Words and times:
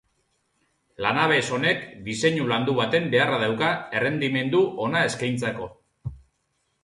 Lanabes 1.05 1.43
honek 1.57 1.83
diseinu 2.07 2.47
landu 2.51 2.73
baten 2.79 3.05
beharra 3.15 3.37
dauka 3.43 3.69
errendimendu 3.99 4.61
ona 4.87 5.03
eskaintzeko. 5.11 5.69